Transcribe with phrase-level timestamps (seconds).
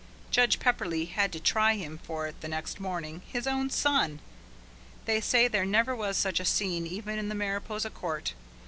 [0.31, 4.19] Judge Pepperleigh had to try him for it the next morning his own son.
[5.05, 8.33] They say there never was such a scene even in the Mariposa court.